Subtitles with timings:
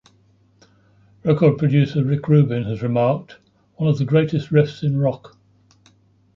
[1.23, 3.37] Record producer Rick Rubin has remarked,
[3.75, 5.37] One of the greatest riffs in rock.